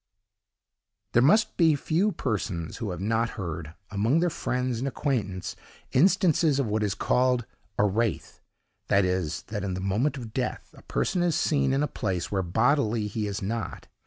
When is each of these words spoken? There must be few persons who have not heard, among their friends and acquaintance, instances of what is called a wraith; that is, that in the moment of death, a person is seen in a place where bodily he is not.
There 1.11 1.21
must 1.21 1.57
be 1.57 1.75
few 1.75 2.11
persons 2.11 2.77
who 2.77 2.89
have 2.89 2.99
not 3.01 3.29
heard, 3.37 3.75
among 3.91 4.19
their 4.19 4.31
friends 4.31 4.79
and 4.79 4.87
acquaintance, 4.87 5.55
instances 5.91 6.57
of 6.57 6.65
what 6.65 6.81
is 6.81 6.95
called 6.95 7.45
a 7.77 7.83
wraith; 7.83 8.39
that 8.87 9.05
is, 9.05 9.43
that 9.49 9.63
in 9.63 9.75
the 9.75 9.79
moment 9.79 10.17
of 10.17 10.33
death, 10.33 10.73
a 10.75 10.81
person 10.81 11.21
is 11.21 11.35
seen 11.35 11.71
in 11.71 11.83
a 11.83 11.87
place 11.87 12.31
where 12.31 12.41
bodily 12.41 13.05
he 13.05 13.27
is 13.27 13.43
not. 13.43 13.87